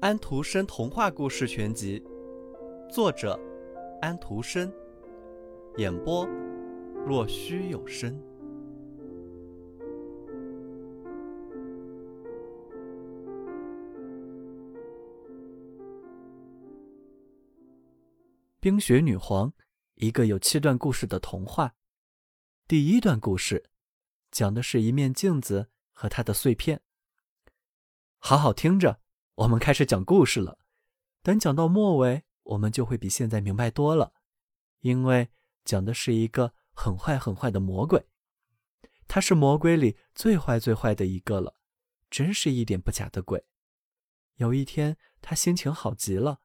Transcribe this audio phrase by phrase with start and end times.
[0.00, 2.02] 安徒生童话故事全集，
[2.88, 3.38] 作者
[4.00, 4.72] 安徒生，
[5.76, 6.24] 演播
[7.04, 8.16] 若虚有声。
[18.60, 19.52] 冰雪女皇，
[19.96, 21.74] 一个有七段故事的童话。
[22.66, 23.64] 第一段故事，
[24.30, 25.68] 讲的是一面镜子
[25.98, 26.80] 和它的碎片。
[28.18, 29.00] 好好听着，
[29.34, 30.60] 我们开始讲故事了。
[31.24, 34.12] 等讲到末尾，我们就会比现在明白多了，
[34.78, 35.28] 因为
[35.64, 38.06] 讲的是一个很坏很坏的魔鬼。
[39.08, 41.56] 他是魔鬼里最坏最坏的一个了，
[42.08, 43.44] 真是一点不假的鬼。
[44.36, 46.42] 有一天，他心情好极了。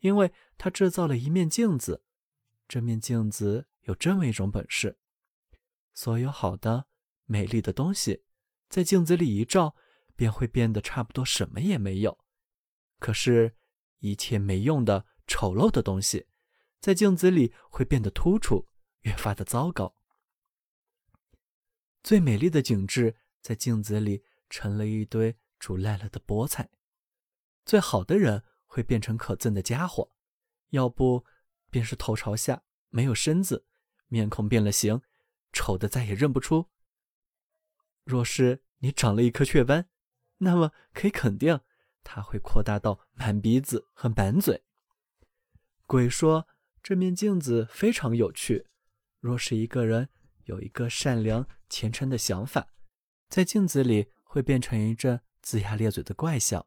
[0.00, 2.02] 因为他制造了一面镜子，
[2.66, 4.98] 这面镜子有这么一种本事：
[5.94, 6.86] 所有好的、
[7.24, 8.24] 美丽的东西，
[8.68, 9.76] 在镜子里一照，
[10.14, 12.18] 便会变得差不多什么也没有；
[12.98, 13.56] 可是，
[13.98, 16.26] 一切没用的、丑陋的东西，
[16.80, 18.68] 在镜子里会变得突出，
[19.00, 19.94] 越发的糟糕。
[22.02, 26.66] 最美丽的景致，在镜子里成了一堆煮烂了的菠菜；
[27.64, 28.44] 最好的人。
[28.68, 30.12] 会变成可憎的家伙，
[30.68, 31.24] 要不
[31.70, 33.64] 便是头朝下，没有身子，
[34.08, 35.00] 面孔变了形，
[35.50, 36.68] 丑的再也认不出。
[38.06, 39.90] 若是你长了一颗雀斑，
[40.38, 41.60] 那么可以肯定，
[42.02, 44.64] 它会扩大到满鼻子和满嘴。
[45.84, 46.48] 鬼说
[46.82, 48.66] 这面镜子非常有趣，
[49.20, 50.08] 若是一个人
[50.44, 52.68] 有一个善良虔诚的想法，
[53.28, 56.66] 在镜子里会变成一阵龇牙咧嘴的怪笑。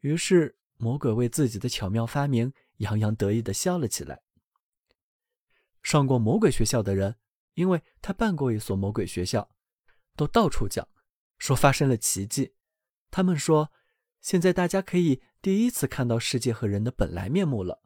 [0.00, 0.56] 于是。
[0.76, 4.22] 魔鬼为自己的巧妙发明洋洋得意地笑了起来。
[5.84, 7.16] 上过魔鬼学校的人，
[7.54, 9.53] 因为他办过一所魔鬼学校，
[10.16, 10.88] 都到处讲，
[11.38, 12.54] 说发生了奇迹。
[13.10, 13.72] 他们说，
[14.20, 17.82] 现在大家可以第一次看到世界和人的本来面目了。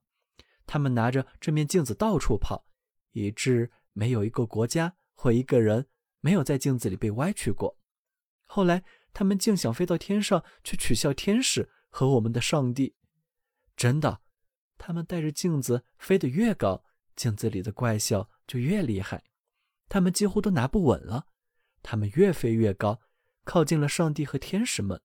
[0.66, 2.66] 他们拿着这面镜子到处跑，
[3.12, 5.86] 以致没有一个国家或一个人
[6.20, 7.78] 没有在镜子里被歪曲过。
[8.46, 11.70] 后来，他们竟想飞到天上去取笑天使。
[11.90, 12.96] 和我们的上帝，
[13.74, 14.20] 真的，
[14.76, 16.84] 他们带着镜子飞得越高，
[17.16, 19.24] 镜子里的怪笑就越厉害，
[19.88, 21.27] 他们几乎都拿不稳了。
[21.90, 23.00] 他们越飞越高，
[23.44, 25.00] 靠近了上帝和天使们。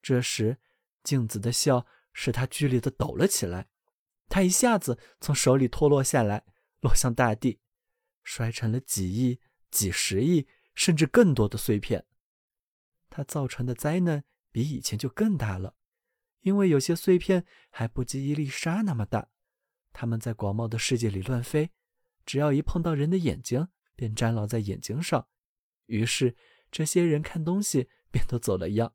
[0.00, 0.56] 这时，
[1.02, 3.68] 镜子的笑使他剧烈的抖了起来，
[4.26, 6.46] 他一下子从手里脱落下来，
[6.80, 7.60] 落向大地，
[8.24, 12.06] 摔成了几亿、几十亿，甚至更多的碎片。
[13.10, 15.74] 它造成的灾难比以前就更大了。
[16.40, 19.28] 因为有些碎片还不及一粒沙那么大，
[19.92, 21.72] 它们在广袤的世界里乱飞，
[22.24, 25.28] 只要一碰到人的眼睛，便粘牢在眼睛上。
[25.86, 26.36] 于是，
[26.70, 28.94] 这些人看东西便都走了样，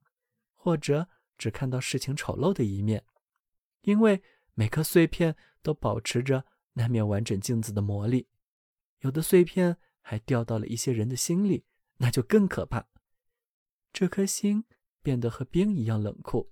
[0.54, 3.04] 或者只看到事情丑陋的一面。
[3.82, 4.22] 因为
[4.54, 8.28] 每颗碎片都保持着那面完整镜子的魔力，
[9.00, 11.66] 有的碎片还掉到了一些人的心里，
[11.98, 12.88] 那就更可怕。
[13.92, 14.66] 这颗心
[15.02, 16.52] 变得和冰一样冷酷。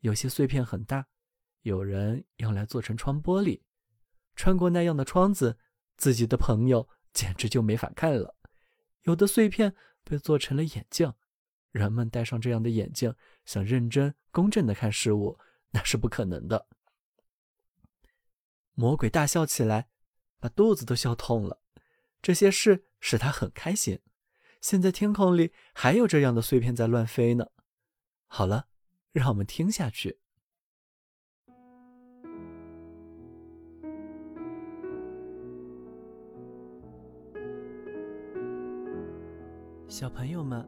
[0.00, 1.06] 有些碎片很大，
[1.62, 3.62] 有人用来做成窗玻璃，
[4.34, 5.58] 穿过那样的窗子，
[5.96, 8.36] 自己的朋友简直就没法看了。
[9.02, 9.74] 有的碎片
[10.04, 11.12] 被做成了眼镜，
[11.70, 13.14] 人们戴上这样的眼镜，
[13.44, 15.38] 想认真公正的看事物，
[15.70, 16.66] 那是不可能的。
[18.74, 19.88] 魔鬼大笑起来，
[20.38, 21.60] 把肚子都笑痛了。
[22.20, 24.00] 这些事使他很开心。
[24.60, 27.46] 现在天空里还有这样的碎片在乱飞呢。
[28.26, 28.68] 好了。
[29.12, 30.20] 让我们听下去。
[39.92, 40.66] 小朋友们，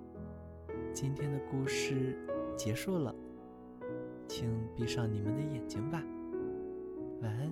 [0.93, 2.15] 今天的故事
[2.59, 3.15] 结束了，
[4.29, 4.47] 请
[4.77, 5.99] 闭上你们的眼睛吧，
[7.23, 7.51] 晚安。